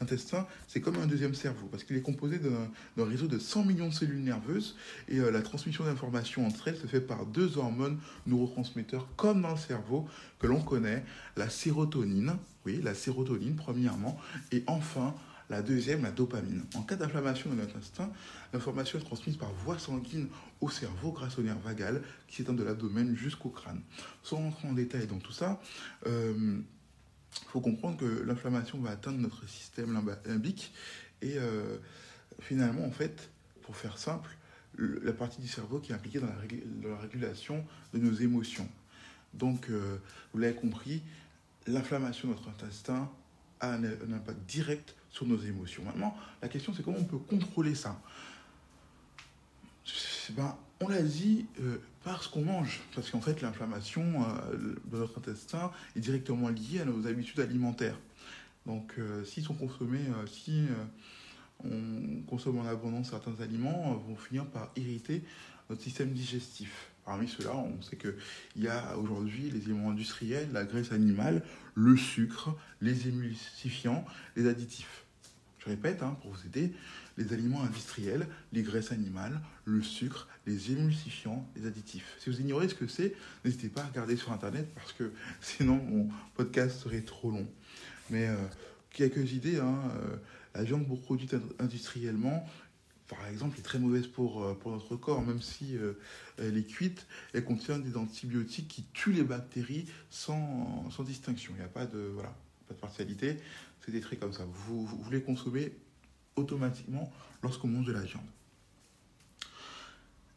l'intestin, 0.00 0.40
le, 0.40 0.44
c'est 0.68 0.80
comme 0.80 0.96
un 0.96 1.06
deuxième 1.06 1.34
cerveau, 1.34 1.66
parce 1.70 1.84
qu'il 1.84 1.96
est 1.96 2.02
composé 2.02 2.38
d'un 2.38 3.04
réseau 3.04 3.26
de 3.26 3.38
100 3.38 3.64
millions 3.64 3.88
de 3.88 3.94
cellules 3.94 4.22
nerveuses, 4.22 4.76
et 5.08 5.18
euh, 5.18 5.30
la 5.30 5.42
transmission 5.42 5.84
d'informations 5.84 6.46
entre 6.46 6.68
elles 6.68 6.76
se 6.76 6.86
fait 6.86 7.00
par 7.00 7.26
deux 7.26 7.58
hormones 7.58 7.98
neurotransmetteurs, 8.26 9.08
comme 9.16 9.42
dans 9.42 9.52
le 9.52 9.56
cerveau, 9.56 10.06
que 10.38 10.46
l'on 10.46 10.60
connaît, 10.60 11.04
la 11.36 11.48
sérotonine, 11.48 12.36
oui, 12.66 12.80
la 12.82 12.94
sérotonine 12.94 13.56
premièrement, 13.56 14.18
et 14.52 14.62
enfin 14.66 15.14
la 15.50 15.62
deuxième, 15.62 16.02
la 16.02 16.10
dopamine. 16.10 16.64
En 16.74 16.82
cas 16.82 16.96
d'inflammation 16.96 17.50
de 17.50 17.54
notre 17.54 17.76
intestin, 17.76 18.10
l'information 18.52 18.98
est 18.98 19.02
transmise 19.02 19.36
par 19.36 19.52
voie 19.52 19.78
sanguine 19.78 20.28
au 20.60 20.68
cerveau 20.68 21.12
grâce 21.12 21.38
au 21.38 21.42
nerf 21.42 21.58
vagal 21.58 22.02
qui 22.26 22.36
s'étend 22.36 22.52
de 22.52 22.62
l'abdomen 22.62 23.16
jusqu'au 23.16 23.48
crâne. 23.48 23.80
Sans 24.22 24.36
rentrer 24.36 24.68
en 24.68 24.72
détail 24.72 25.06
dans 25.06 25.18
tout 25.18 25.32
ça, 25.32 25.60
il 26.04 26.12
euh, 26.12 26.58
faut 27.48 27.60
comprendre 27.60 27.96
que 27.96 28.22
l'inflammation 28.22 28.78
va 28.78 28.90
atteindre 28.90 29.18
notre 29.18 29.48
système 29.48 29.98
limbique 30.26 30.72
et 31.22 31.34
euh, 31.36 31.78
finalement, 32.40 32.84
en 32.84 32.90
fait, 32.90 33.30
pour 33.62 33.76
faire 33.76 33.98
simple, 33.98 34.30
la 34.76 35.12
partie 35.12 35.40
du 35.40 35.48
cerveau 35.48 35.80
qui 35.80 35.92
est 35.92 35.94
impliquée 35.94 36.20
dans 36.20 36.28
la, 36.88 36.96
régulation 36.98 37.64
de 37.92 37.98
nos 37.98 38.12
émotions. 38.12 38.68
Donc, 39.34 39.68
euh, 39.70 39.96
vous 40.32 40.38
l'avez 40.38 40.54
compris, 40.54 41.02
l'inflammation 41.66 42.28
de 42.28 42.34
notre 42.34 42.48
intestin 42.48 43.10
a 43.60 43.72
un, 43.72 43.84
impact 43.84 44.38
direct 44.46 44.94
sur 45.10 45.26
nos 45.26 45.38
émotions. 45.38 45.82
Maintenant, 45.84 46.16
la 46.42 46.48
question 46.48 46.72
c'est 46.74 46.82
comment 46.82 46.98
on 46.98 47.04
peut 47.04 47.18
contrôler 47.18 47.74
ça? 47.74 48.00
Ben, 50.30 50.56
On 50.80 50.88
l'a 50.88 51.02
dit 51.02 51.46
euh, 51.60 51.78
parce 52.04 52.28
qu'on 52.28 52.44
mange, 52.44 52.80
parce 52.94 53.10
qu'en 53.10 53.20
fait 53.20 53.40
l'inflammation 53.40 54.22
euh, 54.22 54.74
de 54.84 54.98
notre 54.98 55.18
intestin 55.18 55.72
est 55.96 56.00
directement 56.00 56.48
liée 56.48 56.80
à 56.80 56.84
nos 56.84 57.06
habitudes 57.06 57.40
alimentaires. 57.40 57.98
Donc 58.66 58.94
euh, 58.98 59.24
s'ils 59.24 59.44
sont 59.44 59.54
consommés, 59.54 60.04
si 60.30 60.66
on 61.64 62.22
consomme 62.28 62.58
en 62.58 62.66
abondance 62.66 63.10
certains 63.10 63.40
aliments, 63.40 63.94
vont 64.06 64.16
finir 64.16 64.46
par 64.46 64.70
irriter 64.76 65.24
notre 65.70 65.82
système 65.82 66.12
digestif. 66.12 66.90
Parmi 67.08 67.26
ceux-là, 67.26 67.56
on 67.56 67.80
sait 67.80 67.96
qu'il 67.96 68.12
y 68.56 68.68
a 68.68 68.98
aujourd'hui 68.98 69.50
les 69.50 69.62
éléments 69.62 69.92
industriels, 69.92 70.46
la 70.52 70.64
graisse 70.64 70.92
animale, 70.92 71.42
le 71.74 71.96
sucre, 71.96 72.54
les 72.82 73.08
émulsifiants, 73.08 74.04
les 74.36 74.46
additifs. 74.46 75.06
Je 75.58 75.70
répète, 75.70 76.02
hein, 76.02 76.18
pour 76.20 76.32
vous 76.32 76.44
aider, 76.44 76.70
les 77.16 77.32
aliments 77.32 77.62
industriels, 77.62 78.26
les 78.52 78.62
graisses 78.62 78.92
animales, 78.92 79.40
le 79.64 79.82
sucre, 79.82 80.28
les 80.46 80.70
émulsifiants, 80.70 81.48
les 81.56 81.66
additifs. 81.66 82.14
Si 82.18 82.28
vous 82.28 82.42
ignorez 82.42 82.68
ce 82.68 82.74
que 82.74 82.86
c'est, 82.86 83.14
n'hésitez 83.42 83.70
pas 83.70 83.80
à 83.80 83.86
regarder 83.86 84.18
sur 84.18 84.30
Internet 84.30 84.68
parce 84.74 84.92
que 84.92 85.10
sinon 85.40 85.76
mon 85.76 86.10
podcast 86.34 86.78
serait 86.78 87.00
trop 87.00 87.30
long. 87.30 87.48
Mais 88.10 88.28
euh, 88.28 88.36
quelques 88.90 89.32
idées, 89.32 89.60
hein, 89.60 89.78
euh, 89.96 90.16
la 90.54 90.62
viande 90.62 90.86
produite 91.04 91.34
industriellement, 91.58 92.46
par 93.08 93.26
exemple, 93.26 93.58
est 93.58 93.62
très 93.62 93.78
mauvaise 93.78 94.06
pour, 94.06 94.44
euh, 94.44 94.54
notre 94.66 94.96
corps, 94.96 95.22
même 95.22 95.40
si 95.40 95.76
elle 96.36 96.56
est 96.56 96.66
cuite, 96.66 97.06
elle 97.32 97.44
contient 97.44 97.78
des 97.78 97.96
antibiotiques 97.96 98.68
qui 98.68 98.84
tuent 98.92 99.12
les 99.12 99.24
bactéries 99.24 99.86
sans, 100.10 100.90
distinction. 101.00 101.52
Il 101.56 101.60
n'y 101.60 101.64
a 101.64 101.68
pas 101.68 101.86
de, 101.86 101.98
voilà, 101.98 102.34
pas 102.68 102.74
de 102.74 102.80
partialité 102.80 103.38
c'est 103.88 103.92
des 103.92 104.00
traits 104.02 104.20
comme 104.20 104.34
ça. 104.34 104.44
Vous, 104.44 104.84
vous, 104.84 105.10
les 105.10 105.22
consommez 105.22 105.72
automatiquement 106.36 107.10
lorsqu'on 107.42 107.68
mange 107.68 107.86
de 107.86 107.92
la 107.92 108.02
viande. 108.02 108.26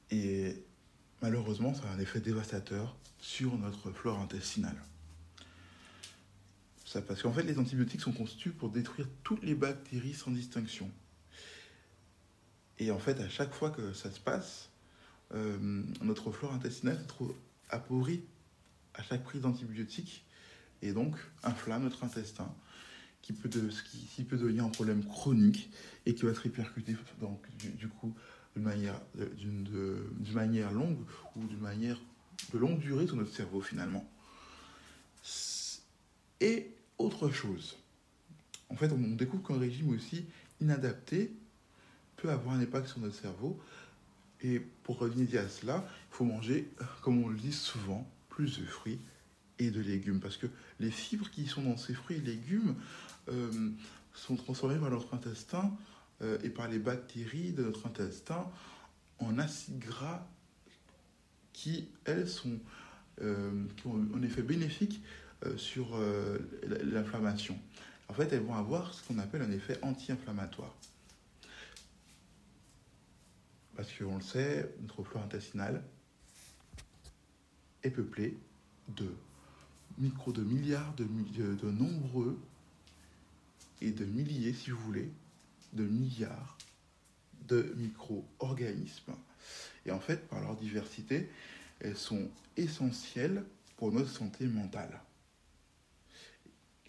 Et 0.09 0.63
malheureusement, 1.21 1.73
ça 1.73 1.83
a 1.89 1.93
un 1.93 1.99
effet 1.99 2.21
dévastateur 2.21 2.95
sur 3.19 3.57
notre 3.57 3.91
flore 3.91 4.19
intestinale. 4.19 4.81
Ça, 6.85 7.01
parce 7.01 7.21
qu'en 7.21 7.33
fait, 7.33 7.43
les 7.43 7.59
antibiotiques 7.59 8.01
sont 8.01 8.11
conçus 8.13 8.51
pour 8.51 8.69
détruire 8.69 9.07
toutes 9.23 9.43
les 9.43 9.55
bactéries 9.55 10.13
sans 10.13 10.31
distinction. 10.31 10.89
Et 12.81 12.89
en 12.89 12.97
fait, 12.97 13.19
à 13.19 13.29
chaque 13.29 13.53
fois 13.53 13.69
que 13.69 13.93
ça 13.93 14.09
se 14.09 14.19
passe, 14.19 14.71
euh, 15.35 15.83
notre 16.01 16.31
flore 16.31 16.51
intestinale 16.51 16.97
se 16.97 17.07
trouve 17.07 17.35
appauvrie 17.69 18.23
à 18.95 19.03
chaque 19.03 19.23
prise 19.23 19.41
d'antibiotiques 19.41 20.25
et 20.81 20.91
donc 20.91 21.15
inflamme 21.43 21.83
notre 21.83 22.03
intestin 22.03 22.51
qui 23.21 23.33
peut, 23.33 23.49
de, 23.49 23.69
qui, 24.15 24.23
peut 24.23 24.35
devenir 24.35 24.65
un 24.65 24.69
problème 24.69 25.05
chronique 25.05 25.69
et 26.07 26.15
qui 26.15 26.25
va 26.25 26.33
se 26.33 26.39
répercuter 26.39 26.97
donc, 27.19 27.39
du, 27.77 27.87
coup 27.87 28.15
d'une 28.55 28.65
manière, 28.65 28.99
d'une, 29.37 29.69
manière 30.33 30.71
longue 30.71 30.97
ou 31.35 31.45
d'une 31.45 31.59
manière 31.59 32.01
de 32.51 32.57
longue 32.57 32.79
durée 32.79 33.05
sur 33.05 33.15
notre 33.15 33.31
cerveau 33.31 33.61
finalement. 33.61 34.09
Et 36.39 36.73
autre 36.97 37.29
chose, 37.29 37.77
en 38.69 38.75
fait 38.75 38.91
on 38.91 38.97
découvre 38.97 39.47
qu'un 39.47 39.59
régime 39.59 39.89
aussi 39.89 40.25
inadapté 40.59 41.31
peut 42.17 42.29
avoir 42.29 42.55
un 42.55 42.61
impact 42.61 42.87
sur 42.87 42.99
notre 42.99 43.15
cerveau. 43.15 43.59
Et 44.43 44.59
pour 44.83 44.99
revenir 44.99 45.39
à 45.39 45.47
cela, 45.47 45.85
il 46.11 46.15
faut 46.15 46.25
manger, 46.25 46.67
comme 47.01 47.23
on 47.23 47.29
le 47.29 47.37
dit 47.37 47.53
souvent, 47.53 48.07
plus 48.29 48.59
de 48.59 48.65
fruits 48.65 48.99
et 49.59 49.69
de 49.69 49.79
légumes. 49.79 50.19
Parce 50.19 50.37
que 50.37 50.47
les 50.79 50.91
fibres 50.91 51.29
qui 51.29 51.45
sont 51.45 51.61
dans 51.61 51.77
ces 51.77 51.93
fruits 51.93 52.17
et 52.17 52.21
légumes 52.21 52.75
euh, 53.29 53.69
sont 54.13 54.35
transformés 54.35 54.79
par 54.79 54.89
notre 54.89 55.13
intestin 55.13 55.71
euh, 56.21 56.37
et 56.43 56.49
par 56.49 56.67
les 56.67 56.79
bactéries 56.79 57.51
de 57.51 57.63
notre 57.63 57.85
intestin 57.85 58.49
en 59.19 59.37
acides 59.37 59.79
gras 59.79 60.25
qui, 61.53 61.87
elles, 62.05 62.27
sont, 62.27 62.59
euh, 63.21 63.51
ont 63.85 64.07
un 64.15 64.21
effet 64.23 64.41
bénéfique 64.41 65.01
sur 65.57 65.97
l'inflammation. 66.83 67.57
En 68.09 68.13
fait, 68.13 68.31
elles 68.31 68.43
vont 68.43 68.53
avoir 68.53 68.93
ce 68.93 69.01
qu'on 69.07 69.17
appelle 69.17 69.41
un 69.41 69.49
effet 69.49 69.79
anti-inflammatoire. 69.81 70.75
Parce 73.81 73.97
qu'on 73.97 74.17
le 74.17 74.21
sait, 74.21 74.69
notre 74.79 75.01
flore 75.01 75.23
intestinale 75.23 75.83
est 77.81 77.89
peuplée 77.89 78.37
de 78.89 79.11
micro 79.97 80.31
de 80.31 80.43
milliards 80.43 80.93
de, 80.93 81.05
de 81.55 81.71
nombreux 81.71 82.39
et 83.81 83.89
de 83.89 84.05
milliers, 84.05 84.53
si 84.53 84.69
vous 84.69 84.77
voulez, 84.81 85.11
de 85.73 85.83
milliards 85.83 86.59
de 87.47 87.73
micro-organismes. 87.75 89.15
Et 89.87 89.91
en 89.91 89.99
fait, 89.99 90.27
par 90.27 90.41
leur 90.41 90.55
diversité, 90.57 91.27
elles 91.79 91.97
sont 91.97 92.29
essentielles 92.57 93.43
pour 93.77 93.91
notre 93.91 94.11
santé 94.11 94.45
mentale. 94.45 95.01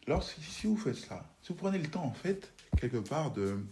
Alors, 0.06 0.22
si 0.22 0.66
vous 0.66 0.76
faites 0.76 0.96
cela, 0.96 1.26
si 1.40 1.54
vous 1.54 1.58
prenez 1.58 1.78
le 1.78 1.88
temps, 1.88 2.04
en 2.04 2.12
fait, 2.12 2.52
quelque 2.76 2.98
part, 2.98 3.32
de 3.32 3.64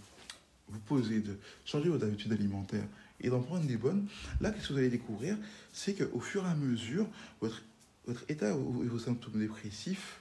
vous 0.69 0.81
poser, 0.81 1.21
de 1.21 1.39
changer 1.67 1.91
vos 1.91 2.03
habitudes 2.03 2.33
alimentaires 2.33 2.89
et 3.21 3.31
d'en 3.31 3.41
prendre 3.41 3.67
des 3.67 3.77
bonnes. 3.77 4.07
Là, 4.41 4.51
qu'est-ce 4.51 4.69
que 4.69 4.73
vous 4.73 4.79
allez 4.79 4.89
découvrir 4.89 5.37
C'est 5.73 5.95
qu'au 5.95 6.21
fur 6.21 6.45
et 6.45 6.49
à 6.49 6.55
mesure, 6.55 7.09
votre, 7.41 7.63
votre 8.07 8.25
état 8.29 8.51
et 8.51 8.55
vos 8.55 8.99
symptômes 8.99 9.39
dépressifs 9.39 10.21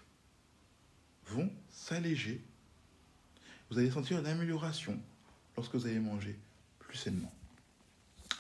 vont 1.28 1.50
s'alléger. 1.70 2.42
Vous 3.70 3.78
allez 3.78 3.92
sentir 3.92 4.20
une 4.20 4.26
amélioration 4.26 5.00
lorsque 5.56 5.76
vous 5.76 5.86
allez 5.86 6.00
manger 6.00 6.38
plus 6.80 6.98
sainement. 6.98 7.32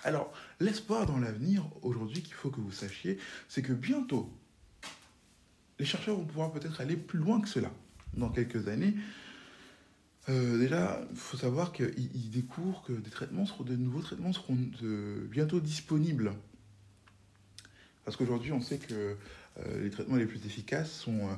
Alors, 0.04 0.34
l'espoir 0.60 1.06
dans 1.06 1.20
l'avenir, 1.20 1.66
aujourd'hui, 1.82 2.22
qu'il 2.22 2.34
faut 2.34 2.50
que 2.50 2.62
vous 2.62 2.72
sachiez, 2.72 3.20
c'est 3.48 3.62
que 3.62 3.74
bientôt, 3.74 4.32
les 5.78 5.86
chercheurs 5.86 6.16
vont 6.16 6.26
pouvoir 6.26 6.52
peut-être 6.52 6.82
aller 6.82 6.96
plus 6.96 7.20
loin 7.20 7.42
que 7.42 7.50
cela. 7.50 7.72
Dans 8.14 8.30
quelques 8.30 8.68
années, 8.68 8.96
euh, 10.30 10.60
déjà, 10.60 11.02
il 11.10 11.18
faut 11.18 11.38
savoir 11.38 11.72
qu'ils 11.72 12.30
découvrent 12.30 12.84
que 12.84 12.94
des 12.94 13.10
traitements 13.10 13.46
nouveaux 13.70 14.02
traitements 14.02 14.34
seront 14.34 14.58
bientôt 15.32 15.60
disponibles. 15.60 16.34
Parce 18.06 18.16
qu'aujourd'hui, 18.16 18.52
on 18.52 18.62
sait 18.62 18.78
que 18.78 19.16
euh, 19.60 19.84
les 19.84 19.90
traitements 19.90 20.18
les 20.18 20.26
plus 20.26 20.46
efficaces 20.46 20.92
sont 20.92 21.30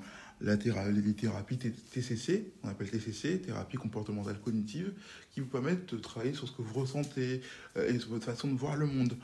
euh, 0.42 0.56
les 0.92 1.14
thérapies 1.14 1.58
TCC, 1.58 2.52
on 2.64 2.70
appelle 2.70 2.90
TCC, 2.90 3.40
thérapie 3.40 3.78
comportementale 3.78 4.40
cognitive, 4.40 4.92
qui 5.32 5.40
vous 5.40 5.48
permettent 5.48 5.94
de 5.94 6.00
travailler 6.00 6.34
sur 6.34 6.48
ce 6.48 6.54
que 6.54 6.62
vous 6.62 6.80
ressentez 6.80 7.42
et 7.78 8.00
sur 8.00 8.10
votre 8.10 8.26
façon 8.26 8.48
de 8.48 8.58
voir 8.58 8.76
le 8.76 8.88
monde. 8.88 9.16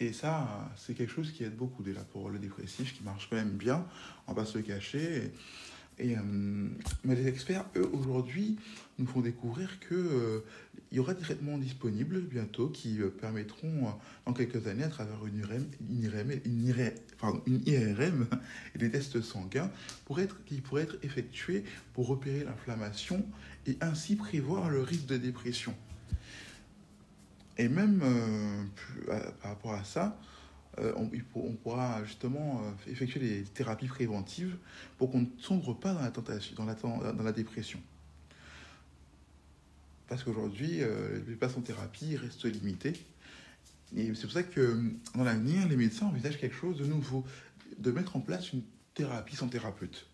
Et 0.00 0.12
ça, 0.12 0.70
c'est 0.76 0.94
quelque 0.94 1.12
chose 1.12 1.30
qui 1.30 1.44
aide 1.44 1.56
beaucoup 1.56 1.84
déjà 1.84 2.00
pour 2.00 2.28
le 2.30 2.38
dépressif, 2.38 2.94
qui 2.94 3.04
marche 3.04 3.28
quand 3.30 3.36
même 3.36 3.56
bien, 3.56 3.86
on 4.26 4.32
va 4.32 4.42
pas 4.42 4.46
se 4.46 4.58
le 4.58 4.64
cacher. 4.64 5.32
Euh, 6.00 6.68
mais 7.04 7.14
les 7.14 7.26
experts, 7.26 7.64
eux, 7.76 7.88
aujourd'hui, 7.92 8.58
nous 8.98 9.06
font 9.06 9.20
découvrir 9.20 9.78
qu'il 9.80 9.96
euh, 9.96 10.44
y 10.92 10.98
aura 10.98 11.14
des 11.14 11.22
traitements 11.22 11.56
disponibles 11.56 12.20
bientôt 12.20 12.68
qui 12.68 13.00
euh, 13.00 13.08
permettront, 13.08 13.94
dans 14.26 14.32
quelques 14.32 14.66
années, 14.66 14.84
à 14.84 14.88
travers 14.88 15.24
une 15.26 15.38
IRM, 15.38 15.66
une 15.88 16.02
IRM, 16.02 16.30
une 16.44 16.66
IRM, 16.66 16.90
pardon, 17.18 17.42
une 17.46 17.62
IRM 17.66 18.26
et 18.74 18.78
des 18.78 18.90
tests 18.90 19.22
sanguins, 19.22 19.70
pour 20.04 20.20
être, 20.20 20.44
qui 20.44 20.60
pourraient 20.60 20.82
être 20.82 20.98
effectués 21.02 21.64
pour 21.94 22.08
repérer 22.08 22.44
l'inflammation 22.44 23.24
et 23.66 23.76
ainsi 23.80 24.16
prévoir 24.16 24.68
le 24.68 24.82
risque 24.82 25.06
de 25.06 25.16
dépression. 25.16 25.74
Et 27.58 27.68
même 27.68 28.02
par 29.06 29.50
rapport 29.50 29.72
à 29.72 29.82
ça, 29.82 30.20
euh, 30.78 30.92
on, 30.96 31.52
pourra 31.52 32.04
justement 32.04 32.60
euh, 32.62 32.90
effectuer 32.90 33.20
des 33.20 33.42
thérapies 33.44 33.86
préventives 33.86 34.56
pour 34.98 35.10
qu'on 35.10 35.20
ne 35.20 35.26
sombre 35.38 35.74
pas 35.74 35.94
dans 35.94 36.02
la 36.02 36.10
tentation, 36.10 36.54
dans 36.54 37.22
la 37.22 37.32
dépression. 37.32 37.80
Parce 40.08 40.22
qu'aujourd'hui, 40.22 40.82
euh, 40.82 41.20
les 41.26 41.34
places 41.34 41.56
en 41.56 41.62
thérapie 41.62 42.16
restent 42.16 42.44
limitées. 42.44 42.94
Et 43.96 44.12
c'est 44.14 44.22
pour 44.22 44.32
ça 44.32 44.42
que 44.42 44.78
dans 45.14 45.24
l'avenir, 45.24 45.66
les 45.68 45.76
médecins 45.76 46.06
envisagent 46.06 46.38
quelque 46.38 46.56
chose 46.56 46.78
de 46.78 46.84
nouveau, 46.84 47.24
de 47.78 47.90
mettre 47.90 48.16
en 48.16 48.20
place 48.20 48.52
une 48.52 48.62
thérapie 48.94 49.36
sans 49.36 49.48
thérapeute. 49.48 50.06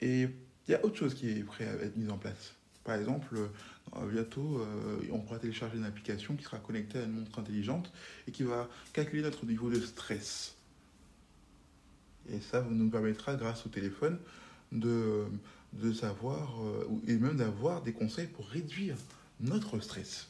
Et 0.00 0.28
il 0.66 0.70
y 0.72 0.74
a 0.74 0.84
autre 0.84 0.96
chose 0.96 1.14
qui 1.14 1.28
est 1.28 1.42
prêt 1.42 1.66
à 1.66 1.72
être 1.84 1.96
mise 1.96 2.10
en 2.10 2.18
place. 2.18 2.54
Par 2.84 2.96
exemple, 2.96 3.36
euh, 3.36 4.10
bientôt, 4.10 4.58
euh, 4.58 5.00
on 5.12 5.18
pourra 5.18 5.38
télécharger 5.38 5.76
une 5.76 5.84
application 5.84 6.36
qui 6.36 6.44
sera 6.44 6.58
connectée 6.58 6.98
à 6.98 7.02
une 7.04 7.20
montre 7.20 7.38
intelligente 7.38 7.92
et 8.26 8.32
qui 8.32 8.42
va 8.42 8.68
calculer 8.92 9.22
notre 9.22 9.44
niveau 9.44 9.70
de 9.70 9.80
stress. 9.80 10.54
Et 12.30 12.40
ça 12.40 12.62
nous 12.62 12.90
permettra, 12.90 13.34
grâce 13.34 13.66
au 13.66 13.68
téléphone, 13.68 14.18
de, 14.72 15.26
de 15.72 15.92
savoir 15.92 16.62
euh, 16.62 16.88
et 17.06 17.16
même 17.16 17.36
d'avoir 17.36 17.82
des 17.82 17.92
conseils 17.92 18.26
pour 18.26 18.46
réduire 18.48 18.96
notre 19.40 19.80
stress. 19.80 20.28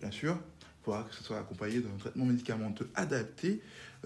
Bien 0.00 0.10
sûr, 0.10 0.38
que 0.86 1.14
ce 1.14 1.24
soit 1.24 1.38
accompagné 1.38 1.80
d'un 1.80 1.96
traitement 1.98 2.24
médicamenteux 2.24 2.88
adapté 2.94 3.60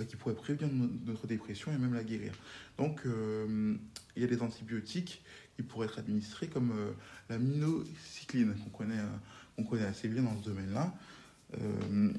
qui 0.09 0.17
pourrait 0.17 0.35
prévenir 0.35 0.69
notre 1.05 1.27
dépression 1.27 1.73
et 1.73 1.77
même 1.77 1.95
la 1.95 2.03
guérir. 2.03 2.33
Donc, 2.79 3.03
il 3.05 4.23
y 4.23 4.25
a 4.25 4.27
des 4.27 4.41
antibiotiques 4.41 5.23
pourrait 5.63 5.87
être 5.87 5.99
administré 5.99 6.49
comme 6.49 6.73
euh, 6.73 6.93
la 7.29 7.39
minocycline, 7.39 8.55
qu'on 8.55 8.71
connaît, 8.71 8.99
euh, 8.99 9.89
assez 9.89 10.09
bien 10.09 10.23
dans 10.23 10.37
ce 10.39 10.45
domaine-là. 10.45 10.95
Euh, 11.61 12.13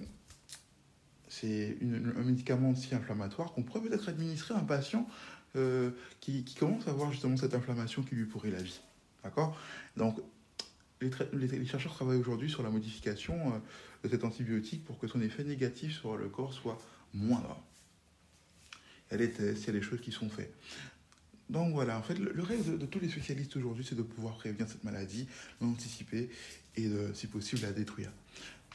c'est 1.27 1.77
un 1.81 2.23
médicament 2.23 2.69
anti-inflammatoire 2.69 3.53
qu'on 3.53 3.63
pourrait 3.63 3.81
peut-être 3.81 4.09
administrer 4.09 4.53
à 4.53 4.57
un 4.57 4.63
patient 4.63 5.07
qui, 6.19 6.45
commence 6.59 6.87
à 6.87 6.91
avoir 6.91 7.11
justement 7.11 7.37
cette 7.37 7.53
inflammation 7.53 8.03
qui 8.03 8.15
lui 8.15 8.25
pourrait 8.25 8.51
la 8.51 8.61
vie. 8.61 8.81
D'accord? 9.23 9.57
Donc, 9.95 10.19
les, 11.01 11.65
chercheurs 11.65 11.93
travaillent 11.93 12.19
aujourd'hui 12.19 12.49
sur 12.49 12.63
la 12.63 12.69
modification 12.69 13.61
de 14.03 14.09
cet 14.09 14.23
antibiotique 14.23 14.83
pour 14.85 14.99
que 14.99 15.07
son 15.07 15.21
effet 15.21 15.43
négatif 15.43 15.99
sur 15.99 16.17
le 16.17 16.29
corps 16.29 16.53
soit 16.53 16.79
moindre. 17.13 17.61
Il 19.09 19.13
y 19.13 19.15
a 19.15 19.17
des 19.17 19.31
tests, 19.31 19.63
il 19.63 19.67
y 19.67 19.69
a 19.69 19.73
des 19.73 19.81
choses 19.81 20.01
qui 20.01 20.11
sont 20.11 20.29
faites. 20.29 20.53
Donc 21.49 21.73
voilà, 21.73 21.97
en 21.97 22.03
fait, 22.03 22.17
le, 22.17 22.43
rêve 22.43 22.77
de, 22.77 22.85
tous 22.85 22.99
les 22.99 23.09
spécialistes 23.09 23.55
aujourd'hui, 23.57 23.85
c'est 23.87 23.95
de 23.95 24.03
pouvoir 24.03 24.37
prévenir 24.37 24.69
cette 24.69 24.83
maladie, 24.83 25.27
l'anticiper 25.59 26.29
et 26.77 26.89
si 27.13 27.27
possible 27.27 27.63
la 27.63 27.73
détruire. 27.73 28.11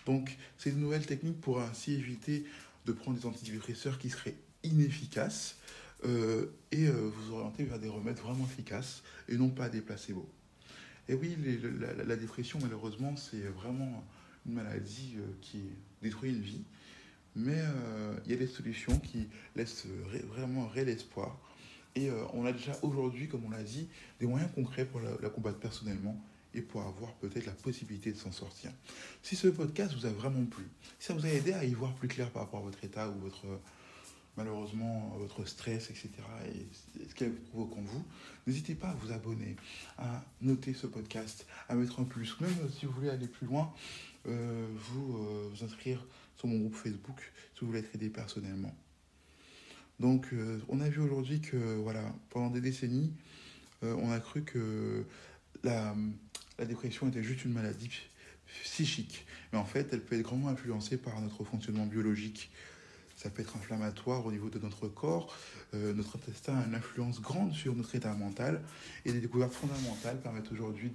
Donc, 0.06 0.36
c'est 0.58 0.70
une 0.70 0.80
nouvelle 0.80 1.04
technique 1.04 1.40
pour 1.40 1.60
ainsi 1.60 1.94
éviter 1.94 2.44
de 2.86 2.92
prendre 2.92 3.18
des 3.18 3.26
antidépresseurs 3.26 3.98
qui 3.98 4.10
seraient 4.10 4.36
inefficaces 4.62 5.56
euh, 6.04 6.46
et 6.70 6.86
euh, 6.86 7.10
vous 7.12 7.34
orienter 7.34 7.64
vers 7.64 7.78
des 7.78 7.88
remèdes 7.88 8.18
vraiment 8.18 8.44
efficaces 8.44 9.02
et 9.28 9.36
non 9.36 9.48
pas 9.48 9.68
des 9.68 9.80
placebos. 9.80 10.28
Et 11.08 11.14
oui, 11.14 11.36
la, 12.06 12.16
dépression, 12.16 12.58
malheureusement, 12.60 13.16
c'est 13.16 13.42
vraiment 13.42 14.04
une 14.46 14.54
maladie 14.54 15.14
euh, 15.18 15.26
qui 15.40 15.62
détruit 16.02 16.30
une 16.30 16.40
vie, 16.40 16.62
mais 17.34 17.62
il 18.24 18.30
y 18.30 18.34
a 18.34 18.38
des 18.38 18.46
solutions 18.46 18.98
qui 18.98 19.28
laissent 19.56 19.86
vraiment 20.30 20.64
un 20.64 20.68
réel 20.68 20.88
espoir 20.88 21.38
et 21.96 22.10
euh, 22.10 22.24
on 22.34 22.44
a 22.44 22.52
déjà 22.52 22.72
aujourd'hui, 22.82 23.26
comme 23.26 23.44
on 23.46 23.50
l'a 23.50 23.62
dit, 23.62 23.88
des 24.20 24.26
moyens 24.26 24.50
concrets 24.54 24.84
pour 24.84 25.00
la, 25.00 25.30
combattre 25.30 25.58
personnellement 25.58 26.22
et 26.54 26.60
pour 26.60 26.82
avoir 26.82 27.12
peut-être 27.14 27.46
la 27.46 27.52
possibilité 27.52 28.12
de 28.12 28.18
s'en 28.18 28.32
sortir. 28.32 28.70
Si 29.22 29.34
ce 29.34 29.48
podcast 29.48 29.94
vous 29.94 30.06
a 30.06 30.10
vraiment 30.10 30.44
plu, 30.44 30.64
si 30.98 31.06
ça 31.06 31.14
vous 31.14 31.24
a 31.24 31.30
aidé 31.30 31.54
à 31.54 31.64
y 31.64 31.72
voir 31.72 31.94
plus 31.94 32.08
clair 32.08 32.30
par 32.30 32.42
rapport 32.42 32.60
à 32.60 32.62
votre 32.64 32.84
état 32.84 33.08
ou 33.08 33.18
votre 33.20 33.46
malheureusement 34.36 35.14
votre 35.18 35.44
stress, 35.44 35.90
etc., 35.90 36.10
et 36.54 36.66
ce 37.08 37.14
qu'elle 37.14 37.34
provoque 37.34 37.76
en 37.78 37.82
vous, 37.82 38.04
n'hésitez 38.46 38.74
pas 38.74 38.88
à 38.88 38.94
vous 38.94 39.12
abonner, 39.12 39.56
à 39.98 40.24
noter 40.40 40.74
ce 40.74 40.86
podcast, 40.86 41.46
à 41.68 41.74
mettre 41.74 42.00
un 42.00 42.04
plus, 42.04 42.38
même 42.40 42.50
si 42.70 42.86
vous 42.86 42.92
voulez 42.92 43.10
aller 43.10 43.28
plus 43.28 43.46
loin, 43.46 43.72
euh, 44.26 44.66
vous, 44.74 45.16
euh, 45.16 45.50
vous 45.52 45.64
inscrire 45.64 46.04
sur 46.36 46.48
mon 46.48 46.58
groupe 46.58 46.74
Facebook 46.74 47.32
si 47.54 47.60
vous 47.60 47.68
voulez 47.68 47.80
être 47.80 47.94
aidé 47.94 48.10
personnellement. 48.10 48.74
Donc 50.00 50.28
euh, 50.32 50.58
on 50.68 50.80
a 50.80 50.88
vu 50.88 51.00
aujourd'hui 51.00 51.40
que 51.40 51.56
voilà, 51.76 52.02
pendant 52.30 52.50
des 52.50 52.60
décennies, 52.60 53.12
euh, 53.82 53.94
on 53.98 54.10
a 54.10 54.20
cru 54.20 54.42
que 54.42 55.04
la, 55.62 55.94
dépression 56.66 57.08
était 57.08 57.22
juste 57.22 57.44
une 57.44 57.52
maladie 57.52 57.90
psychique. 58.62 59.26
Mais 59.52 59.58
en 59.58 59.64
fait, 59.64 59.88
elle 59.92 60.02
peut 60.02 60.16
être 60.16 60.22
grandement 60.22 60.48
influencée 60.48 60.96
par 60.96 61.20
notre 61.20 61.44
fonctionnement 61.44 61.86
biologique. 61.86 62.50
Ça 63.16 63.30
peut 63.30 63.42
être 63.42 63.56
inflammatoire 63.56 64.24
au 64.24 64.30
niveau 64.30 64.48
de 64.50 64.58
notre 64.58 64.88
corps. 64.88 65.34
Euh, 65.74 65.92
notre 65.94 66.16
intestin 66.16 66.58
a 66.58 66.66
une 66.66 66.74
influence 66.74 67.20
grande 67.20 67.52
sur 67.52 67.74
notre 67.74 67.94
état 67.94 68.12
mental. 68.14 68.62
Et 69.04 69.12
des 69.12 69.20
découvertes 69.20 69.54
fondamentales 69.54 70.20
permettent 70.20 70.52
aujourd'hui 70.52 70.92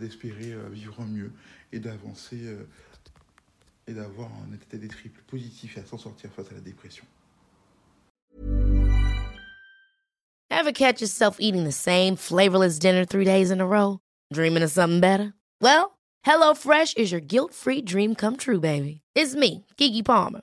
d'espérer 0.00 0.56
vivre 0.70 1.04
mieux 1.04 1.32
et 1.72 1.78
d'avancer 1.78 2.56
et 3.86 3.92
d'avoir 3.92 4.28
un 4.28 4.54
état 4.54 4.78
d'esprit 4.78 5.08
plus 5.10 5.22
positif 5.24 5.76
et 5.76 5.80
à 5.80 5.84
s'en 5.84 5.98
sortir 5.98 6.30
face 6.32 6.50
à 6.50 6.54
la 6.54 6.60
dépression. 6.60 7.04
Ever 10.50 10.72
catch 10.72 11.00
yourself 11.00 11.36
eating 11.38 11.64
the 11.64 11.72
same 11.72 12.16
flavorless 12.16 12.78
dinner 12.78 13.04
three 13.04 13.24
days 13.24 13.50
in 13.50 13.60
a 13.60 13.66
row? 13.66 13.98
Dreaming 14.32 14.62
of 14.62 14.70
something 14.70 15.00
better? 15.00 15.32
Well, 15.60 15.98
HelloFresh 16.26 16.98
is 16.98 17.10
your 17.10 17.20
guilt-free 17.20 17.82
dream 17.82 18.14
come 18.14 18.36
true, 18.36 18.60
baby. 18.60 19.00
It's 19.14 19.34
me, 19.34 19.64
Kiki 19.76 20.02
Palmer. 20.02 20.42